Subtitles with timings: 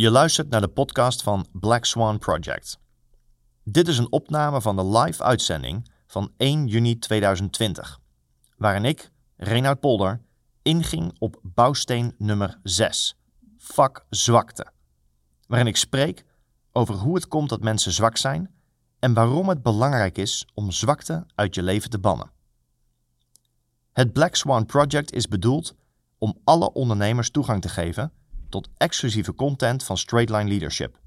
[0.00, 2.78] Je luistert naar de podcast van Black Swan Project.
[3.64, 8.00] Dit is een opname van de live uitzending van 1 juni 2020,
[8.56, 10.20] waarin ik, Reinoud Polder,
[10.62, 13.16] inging op bouwsteen nummer 6,
[13.56, 14.66] vak zwakte,
[15.46, 16.24] waarin ik spreek
[16.72, 18.54] over hoe het komt dat mensen zwak zijn
[18.98, 22.30] en waarom het belangrijk is om zwakte uit je leven te bannen.
[23.92, 25.74] Het Black Swan Project is bedoeld
[26.18, 28.12] om alle ondernemers toegang te geven
[28.48, 30.98] tot exclusieve content van Straightline Leadership.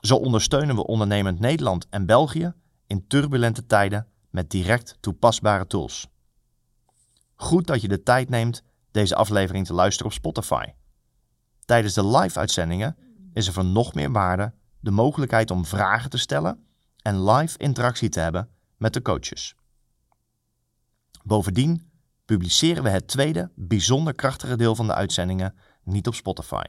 [0.00, 2.52] Zo ondersteunen we ondernemend Nederland en België
[2.86, 6.08] in turbulente tijden met direct toepasbare tools.
[7.34, 10.64] Goed dat je de tijd neemt deze aflevering te luisteren op Spotify.
[11.64, 12.96] Tijdens de live-uitzendingen
[13.32, 16.66] is er van nog meer waarde de mogelijkheid om vragen te stellen
[17.02, 19.54] en live interactie te hebben met de coaches.
[21.22, 21.90] Bovendien
[22.24, 25.54] publiceren we het tweede, bijzonder krachtige deel van de uitzendingen
[25.84, 26.64] niet op Spotify.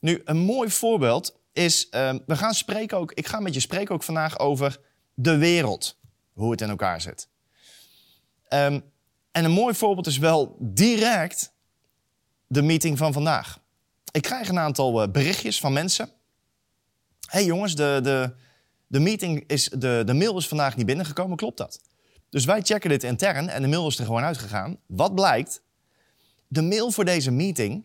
[0.00, 3.94] Nu, een mooi voorbeeld is, uh, we gaan spreken ook, ik ga met je spreken
[3.94, 4.80] ook vandaag over
[5.14, 5.98] de wereld
[6.32, 7.28] hoe het in elkaar zit.
[8.48, 8.92] Um,
[9.32, 11.52] en een mooi voorbeeld is wel direct
[12.46, 13.60] de meeting van vandaag.
[14.10, 16.12] Ik krijg een aantal uh, berichtjes van mensen.
[17.34, 18.34] Hé hey jongens, de, de,
[18.86, 21.80] de, meeting is, de, de mail is vandaag niet binnengekomen, klopt dat?
[22.30, 24.78] Dus wij checken dit intern en de mail is er gewoon uitgegaan.
[24.86, 25.62] Wat blijkt?
[26.48, 27.84] De mail voor deze meeting,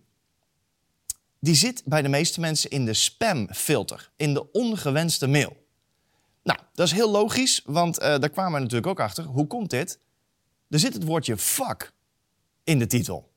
[1.39, 5.65] die zit bij de meeste mensen in de spamfilter, in de ongewenste mail.
[6.43, 9.23] Nou, dat is heel logisch, want uh, daar kwamen we natuurlijk ook achter.
[9.23, 9.99] Hoe komt dit?
[10.69, 11.93] Er zit het woordje vak
[12.63, 13.31] in de titel.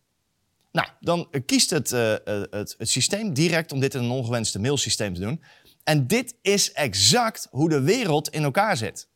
[0.72, 5.14] Nou, dan kiest het, uh, het, het systeem direct om dit in een ongewenste mailsysteem
[5.14, 5.42] te doen.
[5.84, 9.08] En dit is exact hoe de wereld in elkaar zit.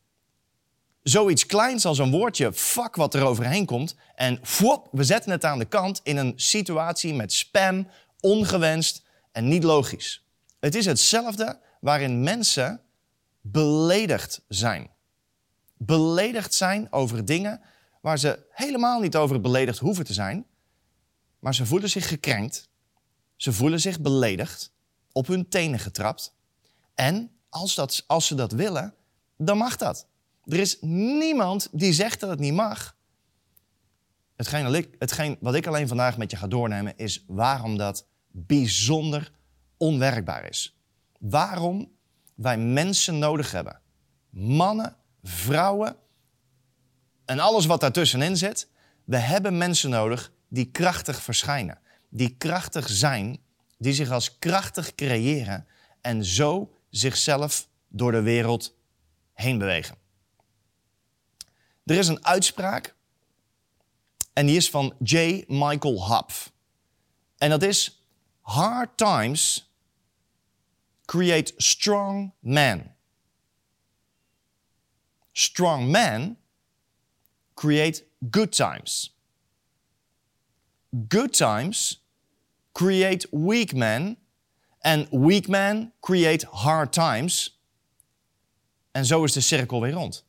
[1.03, 3.95] Zoiets kleins als een woordje vak wat er overheen komt.
[4.15, 4.39] En
[4.91, 7.87] we zetten het aan de kant in een situatie met spam,
[8.19, 10.25] ongewenst en niet logisch.
[10.59, 12.81] Het is hetzelfde waarin mensen
[13.41, 14.89] beledigd zijn.
[15.77, 17.61] Beledigd zijn over dingen
[18.01, 20.45] waar ze helemaal niet over beledigd hoeven te zijn,
[21.39, 22.69] maar ze voelen zich gekrenkt,
[23.35, 24.71] ze voelen zich beledigd,
[25.11, 26.35] op hun tenen getrapt.
[26.97, 28.93] En als, dat, als ze dat willen,
[29.37, 30.07] dan mag dat.
[30.43, 32.95] Er is niemand die zegt dat het niet mag.
[34.35, 39.31] Hetgeen, hetgeen wat ik alleen vandaag met je ga doornemen is waarom dat bijzonder
[39.77, 40.77] onwerkbaar is.
[41.19, 41.91] Waarom
[42.35, 43.81] wij mensen nodig hebben.
[44.29, 45.95] Mannen, vrouwen
[47.25, 48.69] en alles wat daartussenin zit.
[49.03, 51.79] We hebben mensen nodig die krachtig verschijnen.
[52.09, 53.39] Die krachtig zijn,
[53.77, 55.67] die zich als krachtig creëren
[56.01, 58.75] en zo zichzelf door de wereld
[59.33, 59.97] heen bewegen.
[61.85, 62.95] Er is een uitspraak
[64.33, 65.43] en die is van J.
[65.47, 66.51] Michael Hopf.
[67.37, 68.03] En dat is:
[68.41, 69.71] Hard times
[71.05, 72.95] create strong men.
[75.31, 76.37] Strong men
[77.53, 79.17] create good times.
[81.07, 82.05] Good times
[82.71, 84.17] create weak men.
[84.87, 87.61] And weak men create hard times.
[88.91, 90.25] En zo is de cirkel weer rond.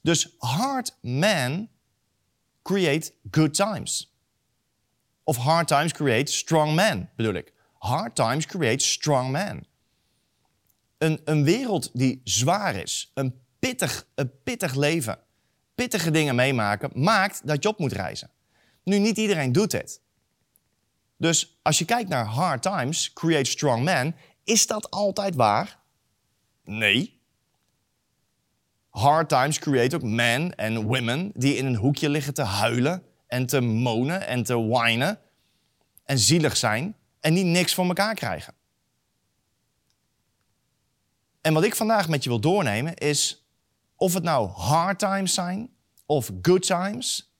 [0.00, 1.70] Dus hard men
[2.62, 4.14] create good times.
[5.24, 7.52] Of hard times create strong men, bedoel ik.
[7.78, 9.66] Hard times create strong men.
[10.98, 15.18] Een, een wereld die zwaar is, een pittig, een pittig leven,
[15.74, 18.30] pittige dingen meemaken, maakt dat je op moet reizen.
[18.84, 20.00] Nu, niet iedereen doet dit.
[21.22, 25.78] Dus als je kijkt naar hard times, create strong men, is dat altijd waar?
[26.64, 27.20] Nee.
[28.88, 33.46] Hard times create ook men en women die in een hoekje liggen te huilen en
[33.46, 35.20] te monen en te whinen
[36.04, 38.54] en zielig zijn en die niks voor elkaar krijgen.
[41.40, 43.46] En wat ik vandaag met je wil doornemen is
[43.96, 45.70] of het nou hard times zijn
[46.06, 47.32] of good times,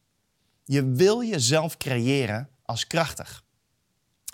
[0.64, 3.44] je wil jezelf creëren als krachtig.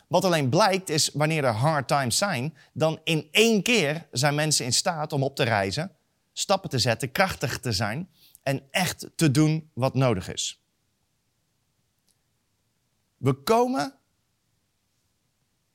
[0.09, 4.65] Wat alleen blijkt is wanneer er hard times zijn, dan in één keer zijn mensen
[4.65, 5.97] in staat om op te reizen,
[6.33, 8.11] stappen te zetten, krachtig te zijn
[8.43, 10.63] en echt te doen wat nodig is.
[13.17, 13.95] We komen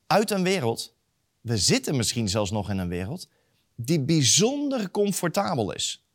[0.07, 0.95] uit een wereld,
[1.41, 3.29] we zitten misschien zelfs nog in een wereld,
[3.75, 6.07] die bijzonder comfortabel is.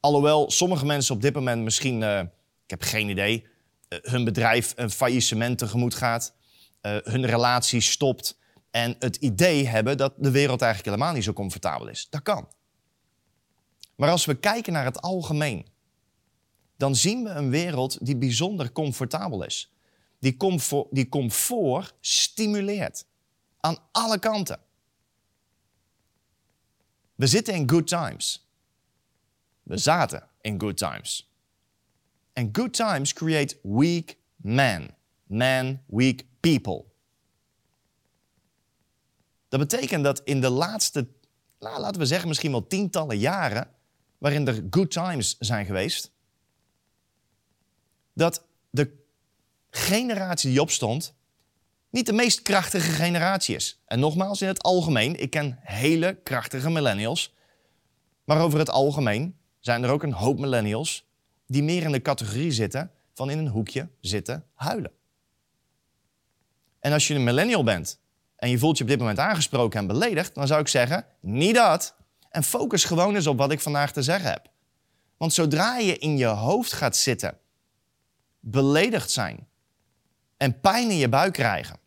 [0.00, 2.18] Alhoewel sommige mensen op dit moment misschien, uh,
[2.64, 3.46] ik heb geen idee,
[3.88, 6.34] uh, hun bedrijf een faillissement tegemoet gaat,
[6.82, 8.38] uh, hun relatie stopt
[8.70, 12.06] en het idee hebben dat de wereld eigenlijk helemaal niet zo comfortabel is.
[12.10, 12.48] Dat kan.
[13.96, 15.66] Maar als we kijken naar het algemeen,
[16.76, 19.72] dan zien we een wereld die bijzonder comfortabel is.
[20.18, 23.06] Die comfort, die comfort stimuleert.
[23.60, 24.60] Aan alle kanten.
[27.14, 28.48] We zitten in good times.
[29.62, 31.32] We zaten in good times.
[32.32, 34.94] En good times create weak men.
[35.26, 36.84] Man, weak people.
[39.48, 41.08] Dat betekent dat in de laatste,
[41.58, 43.70] laten we zeggen, misschien wel tientallen jaren,
[44.18, 46.12] waarin er good times zijn geweest,
[48.12, 49.04] dat de
[49.70, 51.14] generatie die opstond
[51.90, 53.82] niet de meest krachtige generatie is.
[53.86, 57.34] En nogmaals, in het algemeen, ik ken hele krachtige millennials,
[58.24, 61.06] maar over het algemeen zijn er ook een hoop millennials
[61.46, 64.92] die meer in de categorie zitten van in een hoekje zitten huilen.
[66.82, 68.00] En als je een millennial bent
[68.36, 71.54] en je voelt je op dit moment aangesproken en beledigd, dan zou ik zeggen, niet
[71.54, 71.94] dat.
[72.30, 74.50] En focus gewoon eens op wat ik vandaag te zeggen heb.
[75.16, 77.38] Want zodra je in je hoofd gaat zitten,
[78.40, 79.48] beledigd zijn
[80.36, 81.80] en pijn in je buik krijgen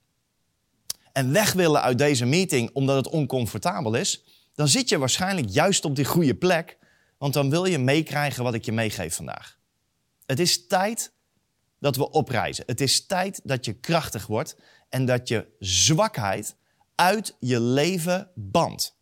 [1.11, 5.85] en weg willen uit deze meeting omdat het oncomfortabel is, dan zit je waarschijnlijk juist
[5.85, 6.77] op die goede plek,
[7.17, 9.57] want dan wil je meekrijgen wat ik je meegeef vandaag.
[10.25, 11.13] Het is tijd
[11.79, 12.63] dat we opreizen.
[12.67, 14.55] Het is tijd dat je krachtig wordt
[14.89, 16.55] en dat je zwakheid
[16.95, 18.97] uit je leven bandt.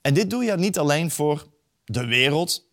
[0.00, 1.48] En dit doe je niet alleen voor
[1.84, 2.68] de wereld.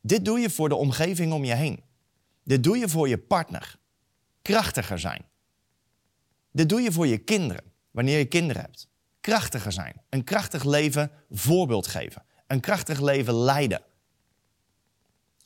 [0.00, 1.82] Dit doe je voor de omgeving om je heen.
[2.44, 3.78] Dit doe je voor je partner.
[4.42, 5.24] Krachtiger zijn.
[6.52, 8.88] Dit doe je voor je kinderen, wanneer je kinderen hebt.
[9.20, 10.02] Krachtiger zijn.
[10.08, 12.24] Een krachtig leven voorbeeld geven.
[12.46, 13.82] Een krachtig leven leiden.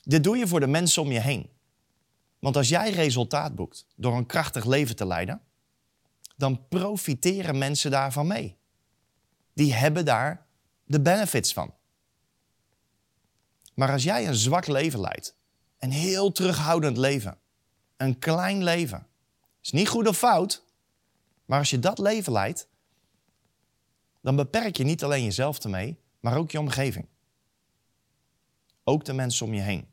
[0.01, 1.49] Dit doe je voor de mensen om je heen.
[2.43, 5.41] Want als jij resultaat boekt door een krachtig leven te leiden,
[6.35, 8.57] dan profiteren mensen daarvan mee.
[9.53, 10.45] Die hebben daar
[10.85, 11.73] de benefits van.
[13.73, 15.35] Maar als jij een zwak leven leidt,
[15.77, 17.37] een heel terughoudend leven,
[17.97, 19.07] een klein leven,
[19.61, 20.63] is niet goed of fout,
[21.45, 22.67] maar als je dat leven leidt,
[24.21, 27.07] dan beperk je niet alleen jezelf ermee, maar ook je omgeving.
[28.83, 29.87] Ook de mensen om je heen.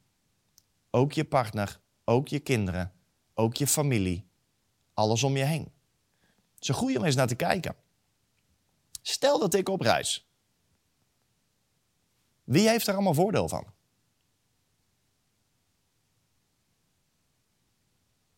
[0.90, 1.80] Ook je partner,
[2.10, 2.92] ook je kinderen,
[3.34, 4.28] ook je familie,
[4.94, 5.72] alles om je heen.
[6.54, 7.76] Het is een goede om eens naar te kijken.
[9.02, 10.28] Stel dat ik op reis.
[12.44, 13.64] Wie heeft er allemaal voordeel van?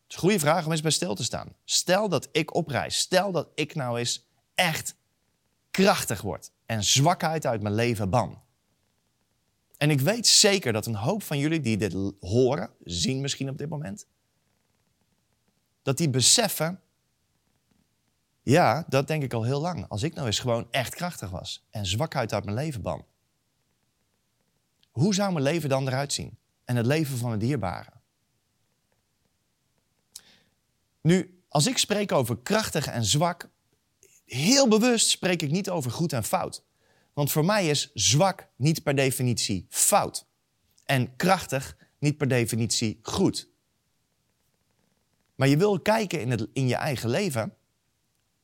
[0.03, 1.55] Het is een goede vraag om eens bij stil te staan.
[1.63, 2.97] Stel dat ik op reis.
[2.97, 4.25] Stel dat ik nou eens
[4.55, 4.95] echt
[5.71, 8.42] krachtig word en zwakheid uit mijn leven ban.
[9.77, 13.57] En ik weet zeker dat een hoop van jullie die dit horen, zien misschien op
[13.57, 14.07] dit moment,
[15.81, 16.81] dat die beseffen,
[18.41, 19.87] ja, dat denk ik al heel lang.
[19.87, 23.05] Als ik nou eens gewoon echt krachtig was en zwakheid uit mijn leven ban.
[24.91, 26.37] Hoe zou mijn leven dan eruit zien?
[26.65, 27.91] En het leven van een dierbare?
[31.01, 33.49] Nu, als ik spreek over krachtig en zwak,
[34.25, 36.63] heel bewust spreek ik niet over goed en fout.
[37.13, 40.25] Want voor mij is zwak niet per definitie fout.
[40.85, 43.49] En krachtig niet per definitie goed.
[45.35, 47.55] Maar je wil kijken in, het, in je eigen leven.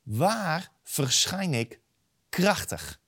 [0.03, 1.79] Waar verschijn ik
[2.29, 3.01] krachtig?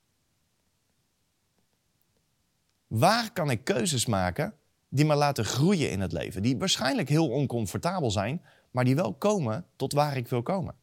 [2.87, 4.55] Waar kan ik keuzes maken
[4.89, 6.41] die me laten groeien in het leven?
[6.41, 8.41] Die waarschijnlijk heel oncomfortabel zijn,
[8.71, 10.75] maar die wel komen tot waar ik wil komen.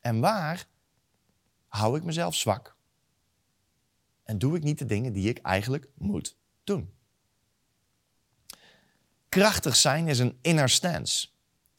[0.00, 0.66] En waar
[1.66, 2.75] hou ik mezelf zwak?
[4.26, 6.92] En doe ik niet de dingen die ik eigenlijk moet doen?
[9.28, 11.28] Krachtig zijn is een inner stance.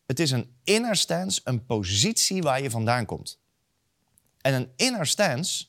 [0.06, 3.40] Het is een inner stance, een positie waar je vandaan komt.
[4.42, 5.66] En een inner stance,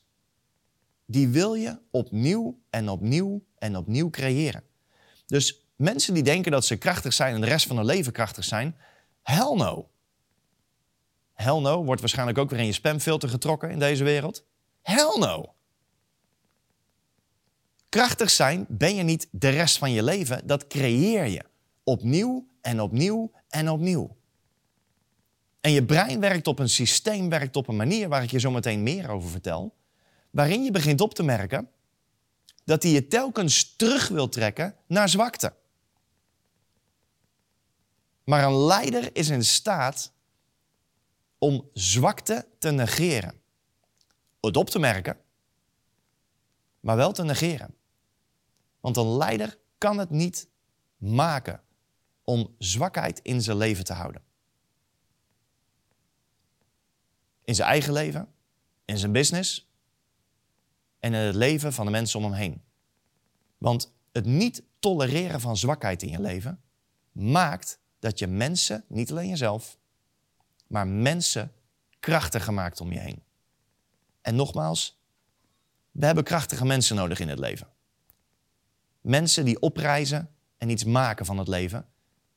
[1.05, 4.63] die wil je opnieuw en opnieuw en opnieuw creëren.
[5.25, 8.43] Dus mensen die denken dat ze krachtig zijn en de rest van hun leven krachtig
[8.43, 8.75] zijn,
[9.21, 9.89] hell no.
[11.33, 14.45] Hell no wordt waarschijnlijk ook weer in je spamfilter getrokken in deze wereld.
[14.81, 15.53] Hell no.
[17.89, 21.43] Krachtig zijn ben je niet de rest van je leven, dat creëer je.
[21.83, 24.17] Opnieuw en opnieuw en opnieuw.
[25.61, 28.51] En je brein werkt op een systeem, werkt op een manier waar ik je zo
[28.51, 29.75] meteen meer over vertel,
[30.29, 31.69] waarin je begint op te merken
[32.65, 35.53] dat hij je telkens terug wil trekken naar zwakte.
[38.23, 40.11] Maar een leider is in staat
[41.37, 43.41] om zwakte te negeren.
[44.41, 45.17] Het op te merken,
[46.79, 47.77] maar wel te negeren.
[48.79, 50.49] Want een leider kan het niet
[50.97, 51.61] maken
[52.23, 54.21] om zwakheid in zijn leven te houden.
[57.43, 58.33] In zijn eigen leven,
[58.85, 59.69] in zijn business
[60.99, 62.61] en in het leven van de mensen om hem heen.
[63.57, 66.61] Want het niet tolereren van zwakheid in je leven
[67.11, 69.77] maakt dat je mensen, niet alleen jezelf,
[70.67, 71.51] maar mensen
[71.99, 73.23] krachtiger maakt om je heen.
[74.21, 75.01] En nogmaals,
[75.91, 77.67] we hebben krachtige mensen nodig in het leven.
[79.01, 81.89] Mensen die oprijzen en iets maken van het leven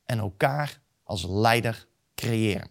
[0.05, 2.69] en elkaar als leider creëren.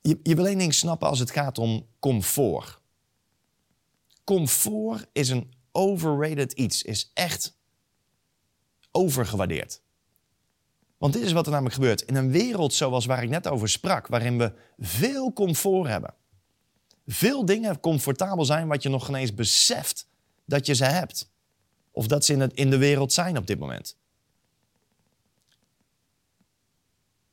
[0.00, 2.80] Je, je wil één ding snappen als het gaat om comfort.
[4.24, 7.56] Comfort is een overrated iets, is echt
[8.90, 9.82] overgewaardeerd.
[10.98, 12.02] Want dit is wat er namelijk gebeurt.
[12.02, 16.14] In een wereld zoals waar ik net over sprak, waarin we veel comfort hebben.
[17.06, 20.08] Veel dingen comfortabel zijn wat je nog geen eens beseft
[20.44, 21.30] dat je ze hebt.
[21.90, 23.96] Of dat ze in, het, in de wereld zijn op dit moment.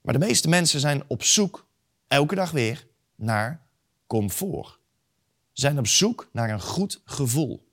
[0.01, 1.67] Maar de meeste mensen zijn op zoek,
[2.07, 3.65] elke dag weer, naar
[4.07, 4.79] comfort.
[5.51, 7.71] Zijn op zoek naar een goed gevoel.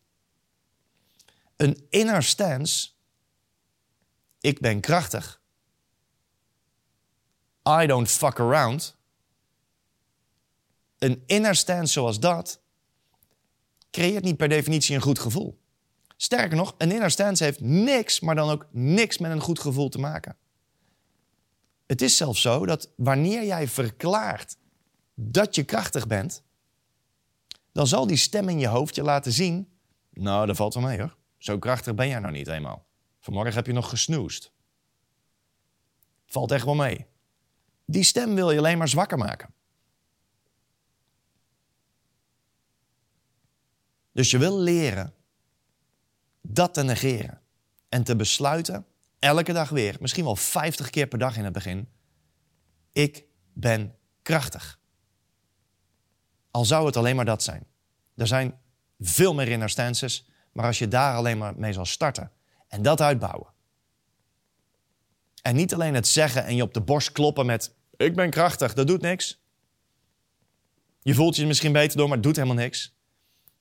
[1.57, 2.89] Een inner stance,
[4.41, 5.41] ik ben krachtig.
[7.69, 8.97] I don't fuck around.
[11.01, 12.61] Een inner stance zoals dat
[13.91, 15.61] creëert niet per definitie een goed gevoel.
[16.17, 19.89] Sterker nog, een inner stance heeft niks, maar dan ook niks met een goed gevoel
[19.89, 20.37] te maken.
[21.87, 24.57] Het is zelfs zo dat wanneer jij verklaart
[25.15, 26.43] dat je krachtig bent,
[27.73, 29.69] dan zal die stem in je hoofd je laten zien:
[30.11, 31.17] Nou, dat valt wel mee hoor.
[31.39, 32.87] Zo krachtig ben jij nou niet eenmaal.
[33.21, 34.53] Vanmorgen heb je nog gesnoest.
[36.27, 37.07] Valt echt wel mee.
[37.85, 39.55] Die stem wil je alleen maar zwakker maken.
[44.21, 45.15] Dus je wil leren
[46.43, 47.41] dat te negeren
[47.89, 48.87] en te besluiten,
[49.19, 51.89] elke dag weer, misschien wel 50 keer per dag in het begin,
[52.93, 54.81] ik ben krachtig.
[56.51, 57.67] Al zou het alleen maar dat zijn.
[58.17, 58.61] Er zijn
[58.99, 62.33] veel meer inner stances, maar als je daar alleen maar mee zal starten
[62.69, 63.53] en dat uitbouwen.
[65.43, 68.75] En niet alleen het zeggen en je op de borst kloppen met ik ben krachtig,
[68.75, 69.43] dat doet niks.
[71.03, 72.99] Je voelt je misschien beter door, maar het doet helemaal niks.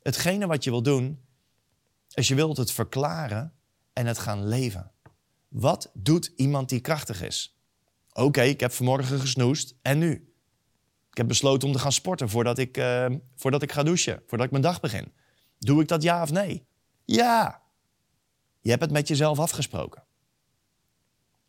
[0.10, 1.20] Hetgene wat je wil doen,
[2.13, 3.54] is je wilt het verklaren
[3.94, 4.92] en het gaan leven.
[5.48, 7.60] Wat doet iemand die krachtig is?
[8.13, 10.34] Oké, ik heb vanmorgen gesnoest en nu?
[11.10, 14.46] Ik heb besloten om te gaan sporten voordat ik, uh, voordat ik ga douchen, voordat
[14.46, 15.12] ik mijn dag begin.
[15.60, 16.66] Doe ik dat ja of nee?
[17.06, 17.62] Ja.
[18.62, 20.04] Je hebt het met jezelf afgesproken.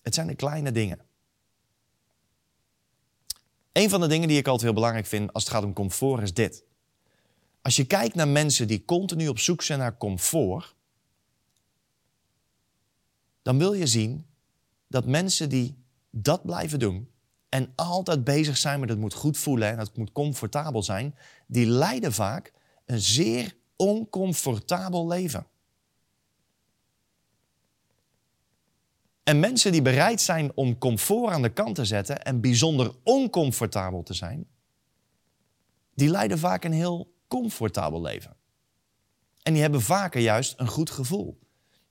[0.02, 1.00] Het zijn de kleine dingen.
[3.72, 6.22] Een van de dingen die ik altijd heel belangrijk vind als het gaat om comfort
[6.22, 6.68] is dit.
[7.62, 10.74] Als je kijkt naar mensen die continu op zoek zijn naar comfort,
[13.42, 14.26] dan wil je zien
[14.86, 17.10] dat mensen die dat blijven doen
[17.48, 21.14] en altijd bezig zijn met het moet goed voelen en het moet comfortabel zijn,
[21.46, 22.52] die leiden vaak
[22.84, 25.46] een zeer oncomfortabel leven.
[29.22, 34.02] En mensen die bereid zijn om comfort aan de kant te zetten en bijzonder oncomfortabel
[34.02, 34.48] te zijn,
[35.94, 38.36] die leiden vaak een heel comfortabel leven.
[39.42, 41.38] En die hebben vaker juist een goed gevoel.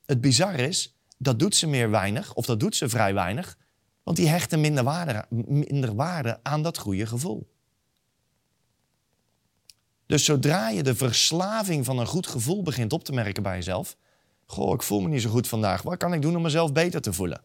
[0.05, 3.57] Het bizarre is, dat doet ze meer weinig, of dat doet ze vrij weinig,
[4.03, 7.51] want die hechten minder waarde, minder waarde aan dat goede gevoel.
[10.05, 13.97] Dus zodra je de verslaving van een goed gevoel begint op te merken bij jezelf.
[14.45, 15.81] Goh, ik voel me niet zo goed vandaag.
[15.81, 17.41] Wat kan ik doen om mezelf beter te voelen?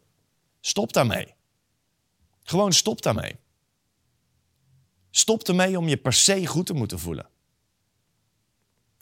[0.61, 1.33] Stop daarmee.
[2.43, 3.35] Gewoon stop daarmee.
[5.11, 7.29] Stop ermee om je per se goed te moeten voelen.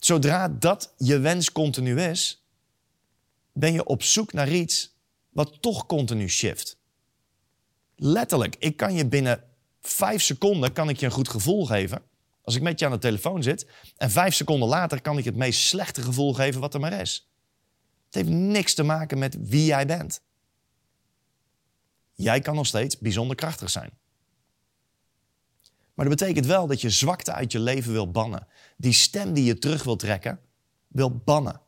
[0.04, 2.44] Zodra dat je wens continu is,
[3.52, 4.96] ben je op zoek naar iets
[5.30, 6.78] wat toch continu shift.
[7.96, 9.44] Letterlijk, ik kan je binnen
[9.80, 12.02] vijf seconden kan ik je een goed gevoel geven.
[12.42, 15.36] Als ik met je aan de telefoon zit en vijf seconden later kan ik het
[15.36, 17.30] meest slechte gevoel geven wat er maar is.
[18.06, 20.22] Het heeft niks te maken met wie jij bent.
[22.14, 23.90] Jij kan nog steeds bijzonder krachtig zijn.
[25.94, 28.46] Maar dat betekent wel dat je zwakte uit je leven wil bannen.
[28.76, 30.40] Die stem die je terug wil trekken,
[30.88, 31.60] wil bannen.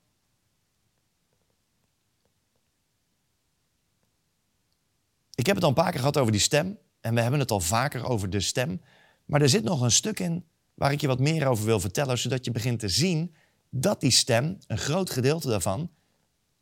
[5.35, 6.79] Ik heb het al een paar keer gehad over die stem.
[7.01, 8.81] En we hebben het al vaker over de stem.
[9.25, 10.45] Maar er zit nog een stuk in
[10.75, 13.35] waar ik je wat meer over wil vertellen, zodat je begint te zien
[13.71, 15.91] dat die stem, een groot gedeelte daarvan,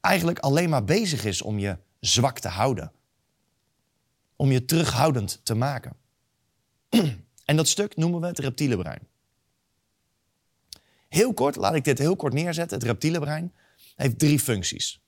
[0.01, 2.93] eigenlijk alleen maar bezig is om je zwak te houden.
[4.37, 5.97] Om je terughoudend te maken.
[7.45, 9.09] En dat stuk noemen we het reptiele brein.
[11.15, 12.79] Heel kort, laat ik dit heel kort neerzetten.
[12.79, 13.55] Het reptiele brein
[13.97, 15.01] heeft drie functies.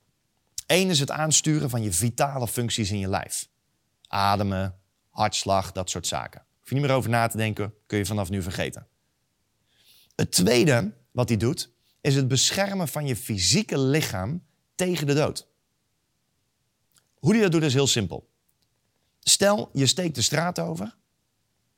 [0.66, 3.48] Eén is het aansturen van je vitale functies in je lijf.
[4.08, 4.78] Ademen,
[5.10, 6.46] hartslag, dat soort zaken.
[6.58, 8.86] Hoef je niet meer over na te denken, kun je vanaf nu vergeten.
[10.14, 15.48] Het tweede wat hij doet, is het beschermen van je fysieke lichaam tegen de dood.
[17.14, 18.30] Hoe hij dat doet is heel simpel.
[19.20, 20.96] Stel, je steekt de straat over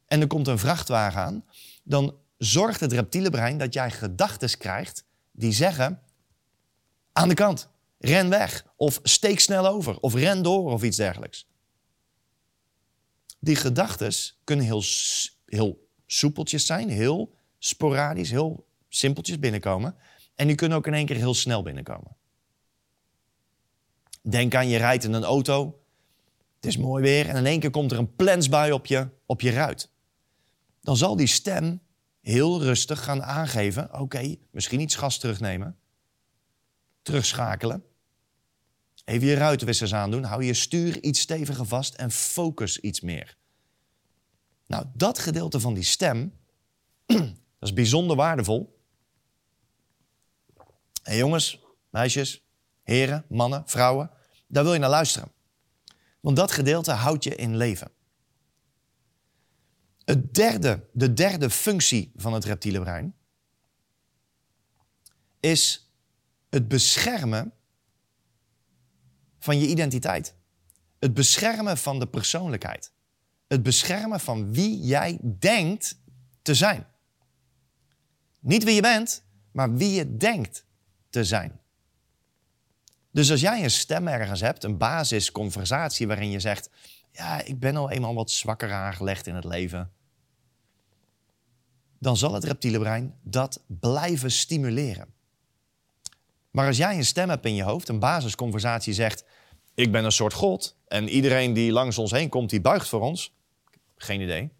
[0.06, 1.44] en er komt een vrachtwagen aan,
[1.82, 6.02] dan zorgt het reptiele brein dat jij gedachten krijgt die zeggen:
[7.12, 7.68] aan de kant,
[7.98, 11.46] ren weg, of steek snel over, of ren door, of iets dergelijks.
[13.40, 14.12] Die gedachten
[14.44, 14.82] kunnen heel,
[15.46, 19.94] heel soepeltjes zijn, heel sporadisch, heel simpeltjes binnenkomen.
[20.34, 22.16] En die kunnen ook in één keer heel snel binnenkomen.
[24.22, 25.82] Denk aan je rijdt in een auto.
[26.54, 29.40] Het is mooi weer en in één keer komt er een plensbui op je, op
[29.40, 29.90] je ruit
[30.88, 31.80] dan zal die stem
[32.28, 35.78] heel rustig gaan aangeven: oké, misschien iets gas terugnemen,
[37.02, 37.84] terugschakelen,
[39.04, 43.36] even je ruitenwissers aandoen, hou je stuur iets steviger vast en focus iets meer.
[44.66, 46.32] Nou, dat gedeelte van die stem,
[47.06, 47.18] dat
[47.60, 48.80] is bijzonder waardevol.
[51.02, 51.60] En jongens,
[51.90, 52.42] meisjes,
[52.82, 54.10] heren, mannen, vrouwen,
[54.46, 55.32] daar wil je naar luisteren.
[56.20, 57.90] Want dat gedeelte houdt je in leven.
[60.08, 63.14] Het derde, de derde functie van het reptiele brein
[65.40, 65.90] is
[66.50, 67.52] het beschermen
[69.38, 70.34] van je identiteit.
[70.98, 72.92] Het beschermen van de persoonlijkheid.
[73.46, 75.98] Het beschermen van wie jij denkt
[76.42, 76.86] te zijn.
[78.40, 80.64] Niet wie je bent, maar wie je denkt
[81.10, 81.60] te zijn.
[83.10, 86.70] Dus als jij een stem ergens hebt, een basisconversatie waarin je zegt:
[87.12, 89.92] Ja, ik ben al eenmaal wat zwakker aangelegd in het leven
[91.98, 95.08] dan zal het reptiele brein dat blijven stimuleren.
[96.50, 99.24] Maar als jij een stem hebt in je hoofd, een basisconversatie zegt:
[99.74, 103.00] Ik ben een soort God en iedereen die langs ons heen komt, die buigt voor
[103.00, 103.32] ons.
[103.96, 104.50] Geen idee.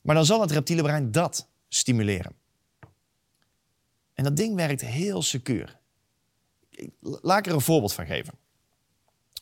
[0.00, 2.32] Maar dan zal het reptiele brein dat stimuleren.
[4.14, 5.78] En dat ding werkt heel secuur.
[7.00, 8.34] Laat ik er een voorbeeld van geven.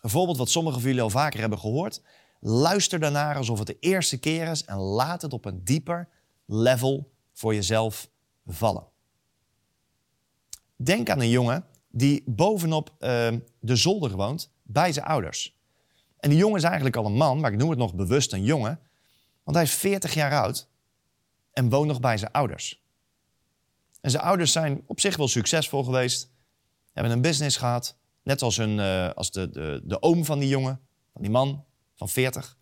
[0.01, 2.03] Een voorbeeld wat sommigen van jullie al vaker hebben gehoord.
[2.43, 6.09] Luister daarnaar alsof het de eerste keer is en laat het op een dieper
[6.47, 8.11] level voor jezelf
[8.47, 8.87] vallen.
[10.77, 13.29] Denk aan een jongen die bovenop uh,
[13.61, 15.59] de zolder woont bij zijn ouders.
[16.19, 18.45] En die jongen is eigenlijk al een man, maar ik noem het nog bewust een
[18.45, 18.81] jongen,
[19.43, 20.69] want hij is 40 jaar oud
[21.53, 22.83] en woont nog bij zijn ouders.
[24.01, 26.31] En zijn ouders zijn op zich wel succesvol geweest,
[26.93, 30.49] hebben een business gehad, net als, hun, uh, als de, de, de oom van die
[30.49, 30.81] jongen,
[31.13, 31.65] van die man
[32.01, 32.57] van 40.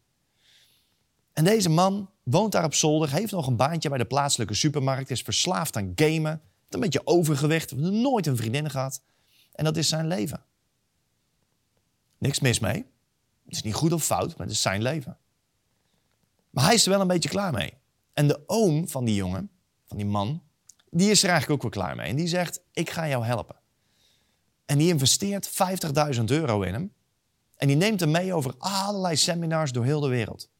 [1.33, 5.11] En deze man woont daar op zolder, heeft nog een baantje bij de plaatselijke supermarkt,
[5.11, 9.03] is verslaafd aan gamen, een beetje overgewicht, nooit een vriendin gehad.
[9.53, 10.45] En dat is zijn leven.
[12.19, 12.87] Niks mis mee.
[13.45, 15.19] Het is niet goed of fout, maar het is zijn leven.
[16.51, 17.75] Maar hij is er wel een beetje klaar mee.
[18.13, 19.51] En de oom van die jongen,
[19.85, 20.43] van die man,
[20.91, 22.11] die is er eigenlijk ook wel klaar mee.
[22.11, 23.57] En die zegt, ik ga jou helpen.
[24.67, 25.51] En die investeert
[26.17, 26.93] 50.000 euro in hem.
[27.59, 30.51] En die neemt hem mee over allerlei seminars door heel de wereld.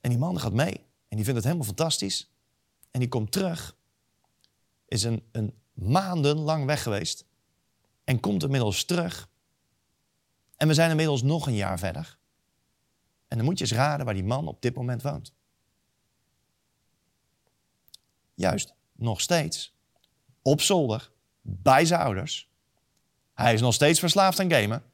[0.00, 0.86] En die man gaat mee.
[1.08, 2.30] En die vindt het helemaal fantastisch.
[2.90, 3.76] En die komt terug.
[4.86, 7.24] Is een, een maanden lang weg geweest.
[8.04, 9.28] En komt inmiddels terug.
[10.56, 12.18] En we zijn inmiddels nog een jaar verder.
[13.28, 15.32] En dan moet je eens raden waar die man op dit moment woont.
[18.34, 19.74] Juist, nog steeds.
[20.42, 21.10] Op zolder,
[21.40, 22.48] bij zijn ouders.
[23.34, 24.89] Hij is nog steeds verslaafd aan gamen.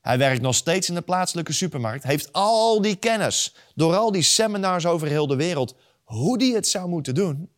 [0.00, 2.04] Hij werkt nog steeds in de plaatselijke supermarkt.
[2.04, 6.68] Heeft al die kennis door al die seminars over heel de wereld hoe hij het
[6.68, 7.50] zou moeten doen.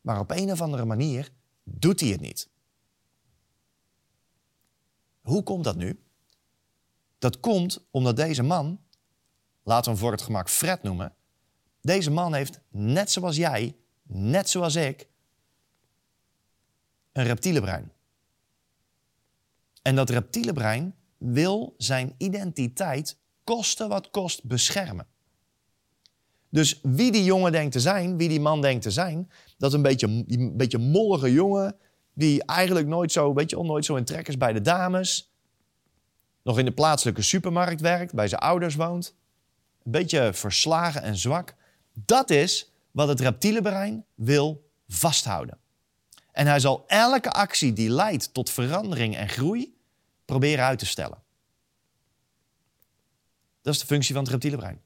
[0.00, 1.28] Maar op een of andere manier
[1.64, 2.48] doet hij het niet.
[5.20, 6.02] Hoe komt dat nu?
[7.18, 8.80] Dat komt omdat deze man,
[9.62, 11.14] laten we hem voor het gemak Fred noemen,
[11.80, 15.08] deze man heeft net zoals jij, net zoals ik,
[17.12, 17.92] een reptiele brein.
[19.82, 25.06] En dat reptiele brein wil zijn identiteit kosten wat kost beschermen.
[26.48, 29.82] Dus wie die jongen denkt te zijn, wie die man denkt te zijn, dat een
[29.82, 31.76] beetje, een beetje mollige jongen,
[32.14, 35.32] die eigenlijk nooit zo, weet je, nooit zo in trek is bij de dames,
[36.42, 39.14] nog in de plaatselijke supermarkt werkt, bij zijn ouders woont,
[39.84, 41.54] een beetje verslagen en zwak.
[41.92, 45.58] Dat is wat het reptiele brein wil vasthouden.
[46.32, 49.78] En hij zal elke actie die leidt tot verandering en groei
[50.30, 51.22] proberen uit te stellen.
[53.62, 54.80] Dat is de functie van het reptiele brein.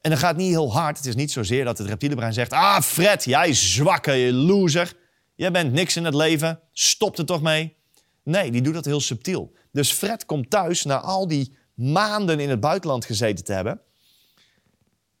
[0.00, 0.96] En dat gaat niet heel hard.
[0.96, 4.96] Het is niet zozeer dat het reptiele brein zegt: Ah, Fred, jij zwakke loser.
[5.34, 6.60] Jij bent niks in het leven.
[6.72, 7.76] Stop er toch mee.
[8.22, 9.52] Nee, die doet dat heel subtiel.
[9.72, 13.80] Dus Fred komt thuis na al die maanden in het buitenland gezeten te hebben.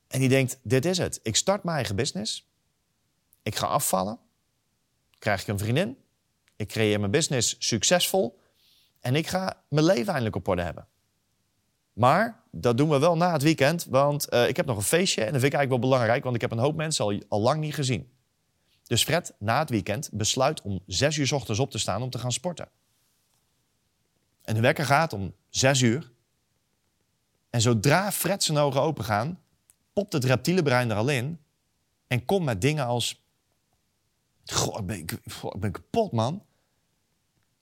[0.08, 1.20] En die denkt: Dit is het.
[1.22, 2.48] Ik start mijn eigen business.
[3.42, 4.18] Ik ga afvallen.
[5.18, 5.96] Krijg ik een vriendin.
[6.56, 8.37] Ik creëer mijn business succesvol.
[9.08, 10.86] En ik ga mijn leven eindelijk op orde hebben.
[11.92, 15.20] Maar dat doen we wel na het weekend, want uh, ik heb nog een feestje
[15.20, 17.60] en dat vind ik eigenlijk wel belangrijk, want ik heb een hoop mensen al, lang
[17.60, 18.10] niet gezien.
[18.82, 22.18] Dus Fred, na het weekend, besluit om zes uur ochtends op te staan om te
[22.18, 22.68] gaan sporten.
[24.42, 26.10] En de wekker gaat om zes uur.
[27.50, 29.40] En zodra Fred zijn ogen open gaan,
[29.92, 31.40] popt het reptiele brein er al in
[32.06, 33.26] en komt met dingen als...
[34.44, 36.46] Goh, ben ik, ik ben kapot, man.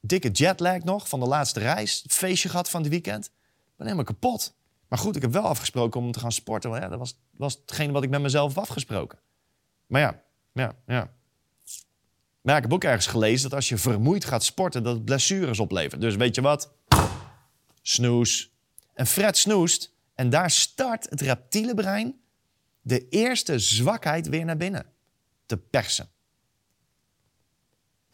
[0.06, 2.04] Dikke jetlag nog van de laatste reis.
[2.08, 3.30] Feestje gehad van het weekend
[3.76, 4.54] ben helemaal kapot.
[4.88, 6.70] Maar goed, ik heb wel afgesproken om te gaan sporten.
[6.70, 9.18] Want ja, dat was, was hetgene wat ik met mezelf heb afgesproken.
[9.86, 11.10] Maar ja, ja, ja.
[12.40, 15.58] Maar ik heb ook ergens gelezen dat als je vermoeid gaat sporten, dat het blessures
[15.58, 16.00] oplevert.
[16.00, 16.72] Dus weet je wat?
[17.82, 18.50] Snoes.
[18.94, 19.94] En Fred snoest.
[20.14, 22.20] En daar start het reptiele brein
[22.80, 24.86] de eerste zwakheid weer naar binnen
[25.46, 26.08] te persen.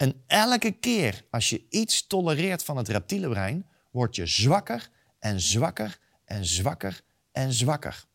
[0.03, 4.89] En elke keer als je iets tolereert van het reptiele brein, word je zwakker
[5.19, 8.05] en zwakker en zwakker en zwakker.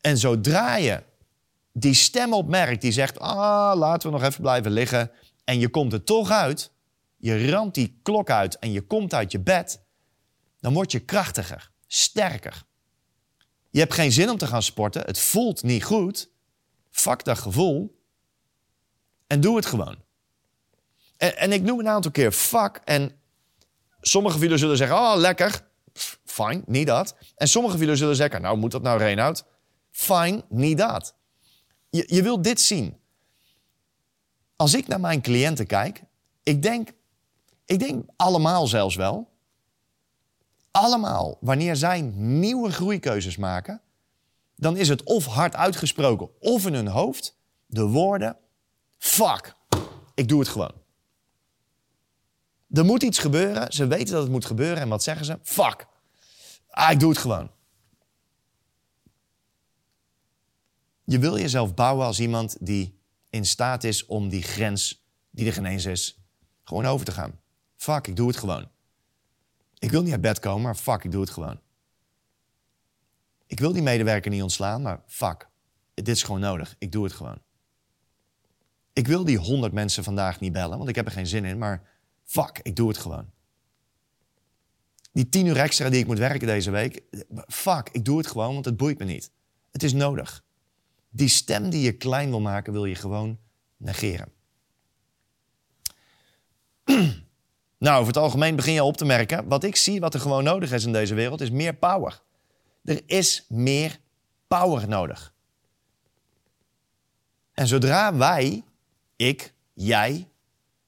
[0.00, 1.02] En zodra je
[1.72, 5.10] die stem opmerkt die zegt: Ah, laten we nog even blijven liggen.
[5.44, 6.70] En je komt er toch uit,
[7.16, 9.82] je ramt die klok uit en je komt uit je bed,
[10.60, 12.64] dan word je krachtiger, sterker.
[13.70, 16.30] Je hebt geen zin om te gaan sporten, het voelt niet goed.
[16.90, 17.93] Fuck dat gevoel.
[19.26, 19.96] En doe het gewoon.
[21.16, 23.18] En, en ik noem een aantal keer fuck en
[24.06, 25.66] Sommige jullie zullen zeggen, oh lekker,
[26.24, 27.16] fijn, niet dat.
[27.36, 29.44] En sommige jullie zullen zeggen, nou moet dat nou Reinoud?
[29.90, 31.14] Fijn, niet dat.
[31.90, 32.96] Je, je wilt dit zien.
[34.56, 36.02] Als ik naar mijn cliënten kijk,
[36.42, 36.92] ik denk,
[37.64, 39.28] ik denk allemaal zelfs wel,
[40.70, 43.80] allemaal, wanneer zij nieuwe groeikeuzes maken,
[44.56, 48.36] dan is het of hard uitgesproken of in hun hoofd de woorden:
[49.04, 49.54] fuck,
[50.14, 50.72] ik doe het gewoon.
[52.70, 53.72] Er moet iets gebeuren.
[53.72, 54.82] Ze weten dat het moet gebeuren.
[54.82, 55.38] En wat zeggen ze?
[55.42, 55.86] Fuck.
[56.68, 57.50] Ah, ik doe het gewoon.
[61.04, 62.98] Je wil jezelf bouwen als iemand die
[63.30, 66.18] in staat is om die grens die er geen eens is,
[66.64, 67.40] gewoon over te gaan.
[67.76, 68.68] Fuck, ik doe het gewoon.
[69.78, 71.60] Ik wil niet uit bed komen, maar fuck, ik doe het gewoon.
[73.46, 75.48] Ik wil die medewerker niet ontslaan, maar fuck,
[75.94, 76.74] dit is gewoon nodig.
[76.78, 77.43] Ik doe het gewoon.
[78.94, 81.58] Ik wil die honderd mensen vandaag niet bellen, want ik heb er geen zin in,
[81.58, 81.92] maar
[82.24, 83.30] Fuck, ik doe het gewoon.
[85.12, 87.02] Die tien uur extra die ik moet werken deze week.
[87.46, 89.30] Fuck, ik doe het gewoon, want het boeit me niet.
[89.70, 90.44] Het is nodig.
[91.10, 93.38] Die stem die je klein wil maken, wil je gewoon
[93.76, 94.32] negeren.
[97.78, 99.48] Nou, over het algemeen begin je op te merken.
[99.48, 102.22] Wat ik zie, wat er gewoon nodig is in deze wereld, is meer power.
[102.84, 103.98] Er is meer
[104.48, 105.34] power nodig.
[107.52, 108.64] En zodra wij,
[109.28, 110.28] ik, jij,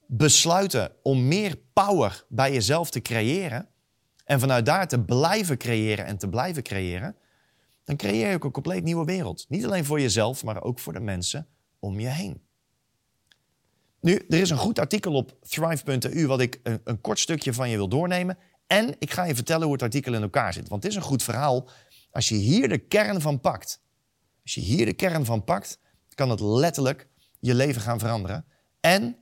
[0.06, 3.68] besluiten om meer power bij jezelf te creëren
[4.24, 7.16] en vanuit daar te blijven creëren en te blijven creëren,
[7.84, 9.44] dan creëer je ook een compleet nieuwe wereld.
[9.48, 11.46] Niet alleen voor jezelf, maar ook voor de mensen
[11.78, 12.44] om je heen.
[14.00, 17.68] Nu, er is een goed artikel op thrive.eu wat ik een, een, kort stukje van
[17.68, 18.38] je wil doornemen.
[18.66, 20.68] En ik ga je vertellen hoe het artikel in elkaar zit.
[20.68, 21.68] Want het is een goed verhaal
[22.10, 23.82] als je hier de kern van pakt.
[24.42, 25.78] Als je hier de kern van pakt,
[26.14, 27.08] kan het letterlijk
[27.40, 28.44] je leven gaan veranderen.
[28.80, 29.16] En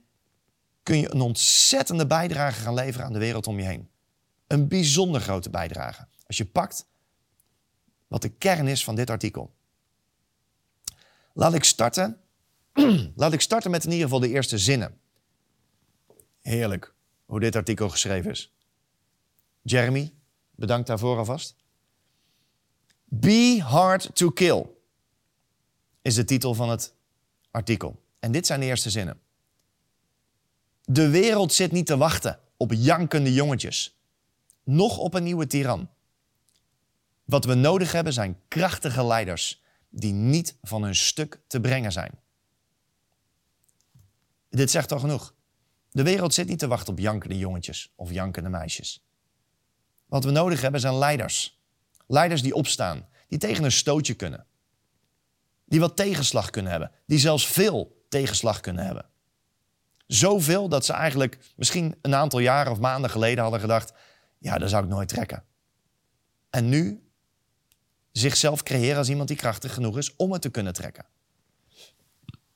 [0.83, 3.89] kun je een ontzettende bijdrage gaan leveren aan de wereld om je heen.
[4.47, 6.07] Een bijzonder grote bijdrage.
[6.27, 6.87] Als je pakt
[8.07, 9.55] wat de kern is van dit artikel.
[11.33, 12.19] Laat ik starten.
[13.15, 14.99] Laat ik starten met in ieder geval de eerste zinnen.
[16.41, 16.93] Heerlijk
[17.25, 18.53] hoe dit artikel geschreven is.
[19.61, 20.13] Jeremy,
[20.51, 21.55] bedankt daarvoor alvast.
[23.05, 24.65] Be hard to kill
[26.01, 26.93] is de titel van het
[27.51, 28.03] artikel.
[28.25, 29.19] En dit zijn de eerste zinnen.
[30.83, 33.97] De wereld zit niet te wachten op jankende jongetjes,
[34.63, 35.89] nog op een nieuwe tiran.
[37.23, 42.11] Wat we nodig hebben zijn krachtige leiders die niet van hun stuk te brengen zijn.
[44.49, 45.33] Dit zegt al genoeg.
[45.91, 49.05] De wereld zit niet te wachten op jankende jongetjes of jankende meisjes.
[50.05, 51.59] Wat we nodig hebben zijn leiders.
[52.07, 54.45] Leiders die opstaan, die tegen een stootje kunnen.
[55.65, 59.05] Die wat tegenslag kunnen hebben, die zelfs veel tegenslag kunnen hebben.
[60.07, 63.93] Zoveel dat ze eigenlijk misschien een aantal jaren of maanden geleden hadden gedacht:
[64.37, 65.43] ja, dat zou ik nooit trekken.
[66.49, 67.09] En nu
[68.11, 71.05] zichzelf creëren als iemand die krachtig genoeg is om het te kunnen trekken.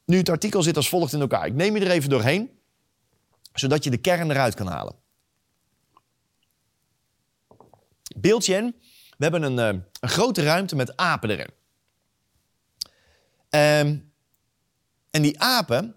[0.05, 1.45] Nu, het artikel zit als volgt in elkaar.
[1.45, 2.59] Ik neem je er even doorheen,
[3.53, 4.95] zodat je de kern eruit kan halen.
[8.15, 8.75] Beeldje in.
[9.17, 11.49] We hebben een, uh, een grote ruimte met apen erin.
[13.87, 14.08] Um,
[15.11, 15.95] en die apen,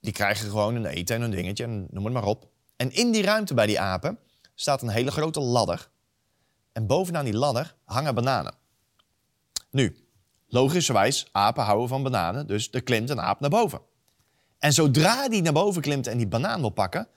[0.00, 2.48] die krijgen gewoon een eten en een dingetje, noem het maar op.
[2.76, 4.18] En in die ruimte bij die apen
[4.54, 5.88] staat een hele grote ladder.
[6.72, 8.54] En bovenaan die ladder hangen bananen.
[9.70, 10.08] Nu,
[10.48, 13.80] logischerwijs, apen houden van bananen, dus er klimt een aap naar boven.
[14.58, 17.08] En zodra die naar boven klimt en die banaan wil pakken,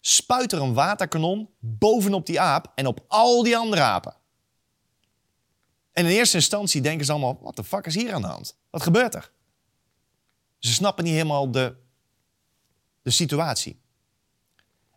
[0.00, 4.14] spuit er een waterkanon bovenop die aap en op al die andere apen.
[5.92, 8.58] En in eerste instantie denken ze allemaal, wat de fuck is hier aan de hand?
[8.70, 9.32] Wat gebeurt er?
[10.62, 11.74] Ze snappen niet helemaal de,
[13.02, 13.80] de situatie.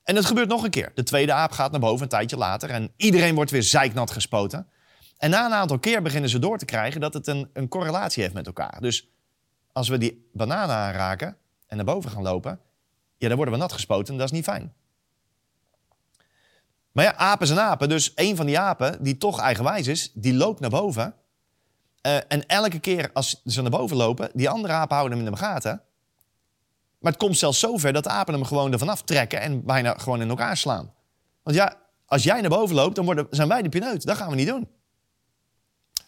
[0.04, 0.92] En het gebeurt nog een keer.
[0.94, 4.68] De tweede aap gaat naar boven een tijdje later en iedereen wordt weer zeiknat gespoten.
[5.18, 8.24] En na een aantal keer beginnen ze door te krijgen dat het een, een correlatie
[8.24, 8.82] heeft met elkaar.
[8.82, 9.10] Dus
[9.72, 12.60] als we die bananen aanraken en naar boven gaan lopen,
[13.18, 14.74] ja, dan worden we nat gespoten en dat is niet fijn.
[16.92, 17.90] Maar ja, apen zijn apen.
[17.90, 21.16] Dus een van die apen, die toch eigenwijs is, die loopt naar boven.
[22.06, 25.34] Uh, en elke keer als ze naar boven lopen, die andere apen houden hem in
[25.34, 25.82] de gaten.
[27.00, 30.22] Maar het komt zelfs zover dat de apen hem gewoon ervan aftrekken en bijna gewoon
[30.22, 30.94] in elkaar slaan.
[31.44, 34.06] Want ja, als jij naar boven loopt, dan worden, zijn wij de pineut.
[34.06, 34.68] Dat gaan we niet doen.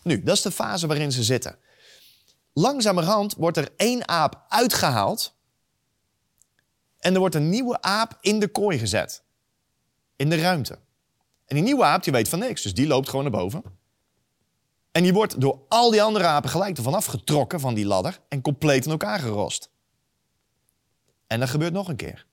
[0.04, 1.58] Nu, dat is de fase waarin ze zitten.
[2.54, 5.36] Langzamerhand wordt er één aap uitgehaald.
[7.00, 9.24] En er wordt een nieuwe aap in de kooi gezet
[10.16, 10.80] in de ruimte.
[11.46, 13.64] En die nieuwe aap die weet van niks, dus die loopt gewoon naar boven.
[14.98, 18.42] En die wordt door al die andere apen gelijk ervan afgetrokken van die ladder en
[18.42, 19.70] compleet in elkaar gerost.
[21.28, 22.26] En dat gebeurt nog een keer.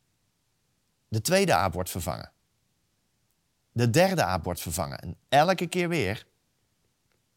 [1.09, 2.33] De tweede aap wordt vervangen.
[3.73, 4.99] De derde aap wordt vervangen.
[4.99, 6.27] En elke keer weer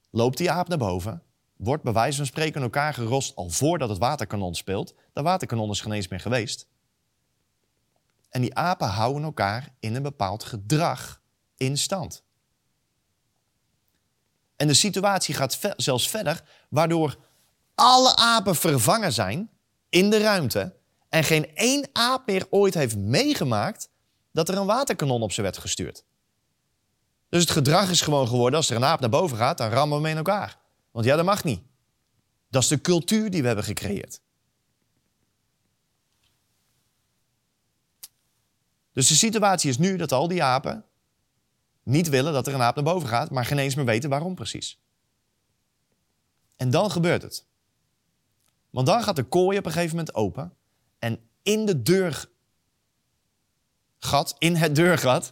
[0.09, 1.23] loopt die aap naar boven,
[1.55, 4.95] wordt bij wijze van spreken in elkaar gerost al voordat het waterkanon speelt.
[5.13, 6.67] Dat waterkanon is geen eens meer geweest.
[8.29, 11.21] En die apen houden elkaar in een bepaald gedrag
[11.57, 12.23] in stand.
[14.57, 17.17] En de situatie gaat zelfs verder, waardoor
[17.75, 19.49] alle apen vervangen zijn
[19.89, 20.75] in de ruimte
[21.09, 23.89] en geen één aap meer ooit heeft meegemaakt
[24.31, 26.03] dat er een waterkanon op ze werd gestuurd.
[27.29, 29.97] Dus het gedrag is gewoon geworden, als er een aap naar boven gaat, dan rammen
[29.97, 30.57] we hem in elkaar.
[30.91, 31.61] Want ja, dat mag niet.
[32.49, 34.21] Dat is de cultuur die we hebben gecreëerd.
[38.93, 40.85] Dus de situatie is nu dat al die apen
[41.87, 44.35] niet willen dat er een aap naar boven gaat, maar geen eens meer weten waarom
[44.35, 44.79] precies.
[46.55, 47.45] En dan gebeurt het.
[48.69, 50.53] Want dan gaat de kooi op een gegeven moment open
[50.99, 52.25] en in de deurgat,
[54.37, 55.31] in het deurgat,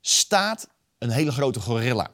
[0.00, 2.10] staat een hele grote gorilla.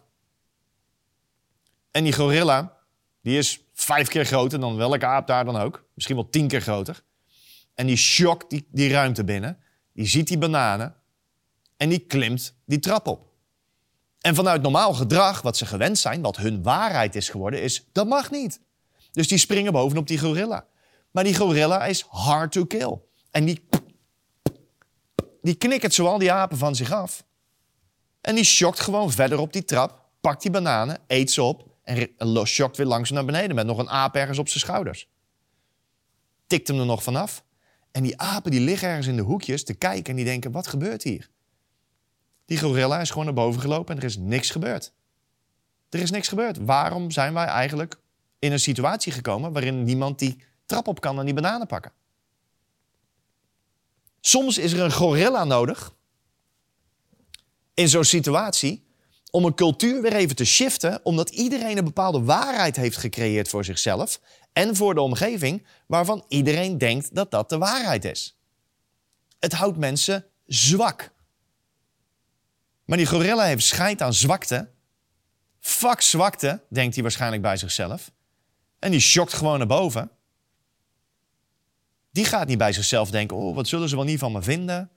[1.91, 2.77] En die gorilla,
[3.21, 5.85] die is vijf keer groter dan welke aap daar dan ook.
[5.95, 7.03] Misschien wel tien keer groter.
[7.75, 9.59] En die shokt die, die ruimte binnen
[9.95, 10.95] die ziet die bananen
[11.77, 13.34] en die klimt die trap op.
[14.25, 18.07] En vanuit normaal gedrag, wat ze gewend zijn, wat hun waarheid is geworden, is dat
[18.07, 18.61] mag niet.
[19.13, 20.67] Dus die springen bovenop die gorilla.
[21.11, 23.01] Maar die gorilla is hard to kill.
[23.31, 23.69] En die,
[25.43, 27.25] die knikkert zoal die apen van zich af.
[28.21, 32.47] En die shokt gewoon verder op die trap, pakt die bananen, eet ze op en
[32.47, 35.09] shokt weer langzaam naar beneden met nog een aap ergens op zijn schouders.
[36.47, 37.45] Tikt hem er nog vanaf
[37.91, 40.67] en die apen die liggen ergens in de hoekjes te kijken en die denken, wat
[40.67, 41.33] gebeurt hier?
[42.45, 44.93] Die gorilla is gewoon naar boven gelopen en er is niks gebeurd.
[45.89, 46.59] Er is niks gebeurd.
[46.65, 47.97] Waarom zijn wij eigenlijk
[48.39, 51.93] in een situatie gekomen waarin niemand die trap op kan en die bananen pakken.
[54.21, 55.95] Soms is er een gorilla nodig
[57.75, 58.85] in zo'n situatie
[59.31, 63.65] om een cultuur weer even te shiften, omdat iedereen een bepaalde waarheid heeft gecreëerd voor
[63.65, 64.21] zichzelf
[64.53, 68.39] en voor de omgeving, waarvan iedereen denkt dat dat de waarheid is.
[69.39, 71.13] Het houdt mensen zwak.
[72.85, 74.71] Maar die gorilla heeft scheid aan zwakte.
[75.61, 78.11] Fuck zwakte, denkt hij waarschijnlijk bij zichzelf.
[78.79, 80.11] En die schokt gewoon naar boven.
[82.11, 84.91] Die gaat niet bij zichzelf denken: oh, wat zullen ze wel niet van me vinden?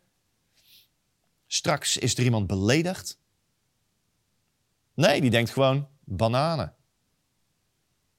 [1.47, 3.19] Straks is er iemand beledigd.
[4.93, 6.76] Nee, die denkt gewoon bananen.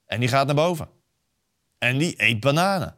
[0.07, 0.89] En die gaat naar boven.
[1.79, 2.97] En die eet bananen.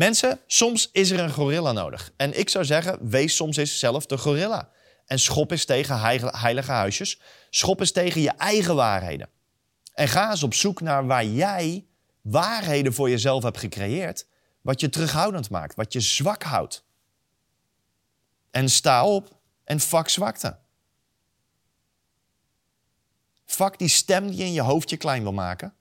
[0.00, 2.12] Mensen, soms is er een gorilla nodig.
[2.16, 4.70] En ik zou zeggen, wees soms eens zelf de gorilla.
[5.06, 6.00] En schop eens tegen
[6.38, 7.20] heilige huisjes.
[7.50, 9.28] Schop eens tegen je eigen waarheden.
[9.94, 11.86] En ga eens op zoek naar waar jij
[12.20, 14.26] waarheden voor jezelf hebt gecreëerd.
[14.60, 16.84] Wat je terughoudend maakt, wat je zwak houdt.
[18.50, 20.58] En sta op en vak zwakte.
[23.46, 25.74] Vak die stem die in je hoofd je klein wil maken.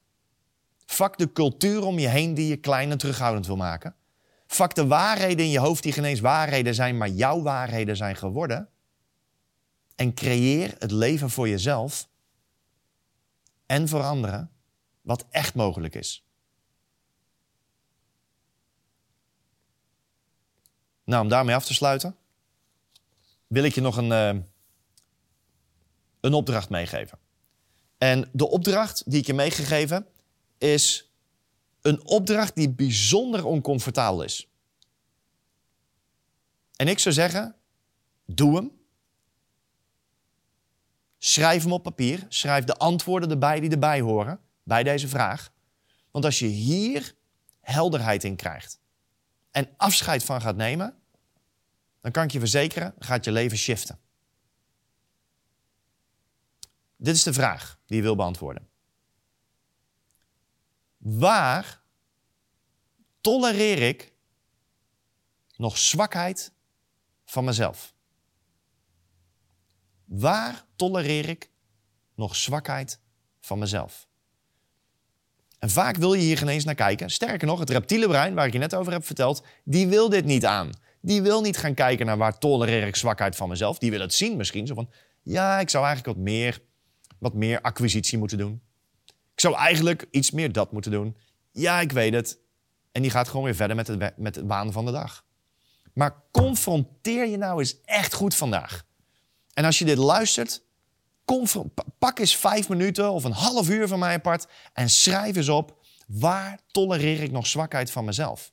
[0.86, 3.98] Vak de cultuur om je heen die je klein en terughoudend wil maken.
[4.52, 8.16] Vak de waarheden in je hoofd die geen eens waarheden zijn, maar jouw waarheden zijn
[8.16, 8.70] geworden.
[9.96, 12.10] En creëer het leven voor jezelf
[13.66, 14.52] en voor anderen
[15.02, 16.26] wat echt mogelijk is.
[21.04, 22.16] Nou, om daarmee af te sluiten,
[23.48, 24.44] wil ik je nog een, uh,
[26.20, 27.20] een opdracht meegeven.
[27.98, 30.08] En de opdracht die ik je meegegeven
[30.58, 31.09] is
[31.82, 34.48] een opdracht die bijzonder oncomfortabel is.
[36.76, 37.56] En ik zou zeggen,
[38.26, 38.72] doe hem.
[41.18, 42.26] Schrijf hem op papier.
[42.30, 45.52] Schrijf de antwoorden erbij die erbij horen bij deze vraag.
[46.12, 47.16] Want als je hier
[47.60, 48.80] helderheid in krijgt
[49.52, 50.98] en afscheid van gaat nemen,
[52.02, 54.00] dan kan ik je verzekeren, gaat je leven shiften.
[56.96, 58.69] Dit is de vraag die je wil beantwoorden.
[61.18, 61.82] Waar
[63.22, 64.14] tolereer ik
[65.56, 66.52] nog zwakheid
[67.26, 67.94] van mezelf?
[70.06, 71.50] Waar tolereer ik
[72.16, 73.00] nog zwakheid
[73.40, 74.08] van mezelf?
[75.60, 77.10] En vaak wil je hier geen eens naar kijken.
[77.10, 80.26] Sterker nog, het reptiele brein, waar ik je net over heb verteld, die wil dit
[80.26, 80.70] niet aan.
[81.02, 83.78] Die wil niet gaan kijken naar waar tolereer ik zwakheid van mezelf.
[83.78, 84.68] Die wil het zien misschien.
[84.68, 84.90] Zo van,
[85.22, 86.62] ja, ik zou eigenlijk wat meer,
[87.20, 88.62] wat meer acquisitie moeten doen.
[89.40, 91.18] Ik zou eigenlijk iets meer dat moeten doen.
[91.52, 92.40] Ja, ik weet het.
[92.92, 95.26] En die gaat gewoon weer verder met het, met het baan van de dag.
[95.94, 98.86] Maar confronteer je nou eens echt goed vandaag.
[99.54, 100.62] En als je dit luistert,
[102.00, 105.86] pak eens vijf minuten of een half uur van mij apart en schrijf eens op
[106.08, 108.52] waar tolereer ik nog zwakheid van mezelf.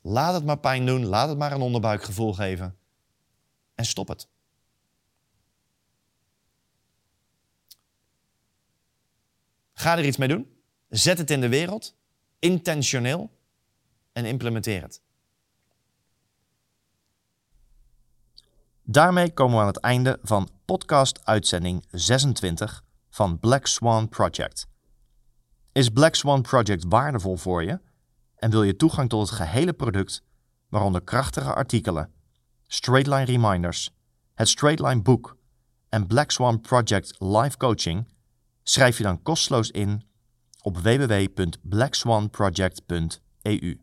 [0.00, 2.76] Laat het maar pijn doen, laat het maar een onderbuikgevoel geven
[3.74, 4.28] en stop het.
[9.80, 10.46] Ga er iets mee doen.
[10.88, 11.96] Zet het in de wereld,
[12.38, 13.30] intentioneel
[14.12, 15.02] en implementeer het.
[18.82, 24.66] Daarmee komen we aan het einde van podcast uitzending 26 van Black Swan Project.
[25.72, 27.80] Is Black Swan Project waardevol voor je
[28.36, 30.22] en wil je toegang tot het gehele product,
[30.68, 32.12] waaronder krachtige artikelen,
[32.66, 33.90] Straightline reminders,
[34.34, 35.36] het Straightline boek
[35.88, 38.18] en Black Swan Project live coaching?
[38.62, 40.02] Schrijf je dan kosteloos in
[40.62, 43.74] op www.blackswanproject.eu.